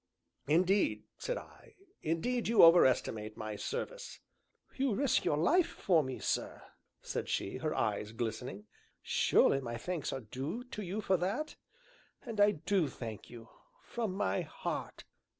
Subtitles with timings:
[0.47, 4.19] "Indeed," said I, "indeed you overestimate my service."
[4.75, 6.63] "You risked your life for me, sir,"
[7.03, 8.65] said she, her eyes glistening,
[9.03, 11.55] "surely my thanks are due to you for that?
[12.23, 13.49] And I do thank you
[13.83, 15.03] from my heart!"